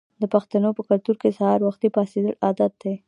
د 0.21 0.23
پښتنو 0.33 0.69
په 0.77 0.81
کلتور 0.89 1.15
کې 1.21 1.29
سهار 1.37 1.59
وختي 1.67 1.87
پاڅیدل 1.95 2.35
عادت 2.45 2.71
دی. 2.81 2.93